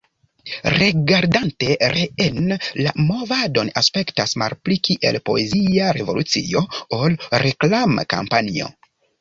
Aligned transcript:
Rigardante 0.75 1.75
reen, 1.91 2.47
la 2.85 2.93
movado 3.11 3.65
aspektas 3.83 4.33
malpli 4.45 4.79
kiel 4.89 5.21
poezia 5.31 5.93
revolucio 5.99 6.67
ol 7.01 7.21
reklam-kampanjo. 7.47 8.77